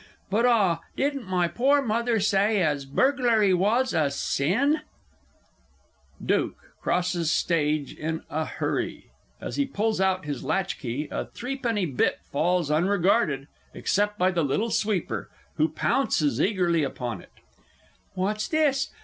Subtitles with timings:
[0.31, 4.81] But, ah, didn't my poor mother say as Burglary was a Sin!
[6.25, 12.17] [Duke crosses stage in a hurry; as he pulls out his latchkey, a threepenny bit
[12.31, 17.29] falls unregarded, except by the little Sweeper, who pounces eagerly upon it.
[18.15, 18.89] What's this?